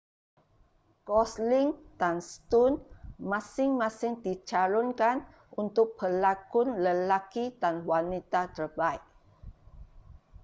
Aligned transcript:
gosling 1.07 1.69
dan 2.01 2.17
stone 2.31 2.77
masing-masing 3.31 4.13
dicalonkan 4.25 5.17
untuk 5.63 5.87
pelakon 5.99 6.67
lelaki 6.85 7.45
dan 7.61 7.75
wanita 7.89 8.41
terbaik 8.55 9.03